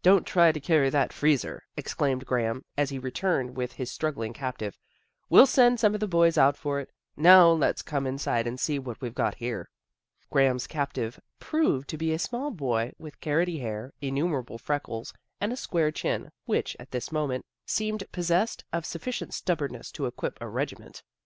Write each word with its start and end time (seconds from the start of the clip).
Don't 0.00 0.26
try 0.26 0.52
to 0.52 0.58
carry 0.58 0.88
that 0.88 1.12
freezer," 1.12 1.62
exclaimed 1.76 2.24
Graham, 2.24 2.64
as 2.78 2.88
he 2.88 2.98
returned 2.98 3.58
with 3.58 3.72
his 3.72 3.90
struggling 3.90 4.32
captive." 4.32 4.78
We'll 5.28 5.44
send 5.44 5.78
some 5.78 5.92
of 5.92 6.00
the 6.00 6.08
boys 6.08 6.38
out 6.38 6.56
for 6.56 6.80
it. 6.80 6.88
And 7.14 7.24
now 7.24 7.50
let's 7.50 7.82
come 7.82 8.06
inside 8.06 8.46
and 8.46 8.58
see 8.58 8.78
what 8.78 9.02
we've 9.02 9.14
got 9.14 9.34
here." 9.34 9.68
Graham's 10.30 10.66
captive 10.66 11.20
proved 11.40 11.90
to 11.90 11.98
be 11.98 12.14
a 12.14 12.18
small 12.18 12.50
boy 12.50 12.94
with 12.98 13.20
carroty 13.20 13.58
hair, 13.60 13.92
innumerable 14.00 14.56
freckles, 14.56 15.12
and 15.42 15.52
a 15.52 15.56
square 15.58 15.90
chin, 15.92 16.30
which, 16.46 16.74
at 16.80 16.90
this 16.90 17.12
moment, 17.12 17.44
seemed 17.66 18.10
possessed 18.12 18.64
of 18.72 18.86
sufficient 18.86 19.34
stubbornness 19.34 19.90
to 19.92 20.06
equip 20.06 20.40
a 20.40 20.48
regiment. 20.48 21.02